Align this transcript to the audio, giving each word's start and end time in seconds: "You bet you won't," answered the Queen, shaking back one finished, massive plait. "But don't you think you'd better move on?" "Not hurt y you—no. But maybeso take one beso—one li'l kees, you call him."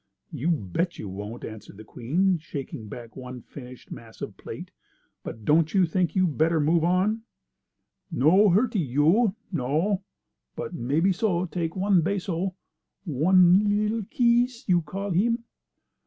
"You 0.31 0.49
bet 0.49 0.97
you 0.97 1.07
won't," 1.07 1.45
answered 1.45 1.77
the 1.77 1.83
Queen, 1.83 2.39
shaking 2.39 2.87
back 2.89 3.15
one 3.15 3.43
finished, 3.43 3.91
massive 3.91 4.35
plait. 4.35 4.71
"But 5.21 5.45
don't 5.45 5.75
you 5.75 5.85
think 5.85 6.15
you'd 6.15 6.39
better 6.39 6.59
move 6.59 6.83
on?" 6.83 7.21
"Not 8.11 8.49
hurt 8.49 8.73
y 8.73 8.81
you—no. 8.81 10.03
But 10.55 10.73
maybeso 10.73 11.45
take 11.45 11.75
one 11.75 12.01
beso—one 12.01 13.69
li'l 13.69 14.03
kees, 14.09 14.65
you 14.67 14.81
call 14.81 15.11
him." 15.11 15.43